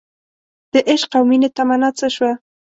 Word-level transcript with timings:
دعشق 0.73 1.11
او 1.17 1.23
مینې 1.29 1.49
تمنا 1.57 1.89
څه 1.97 2.07
شوه 2.15 2.31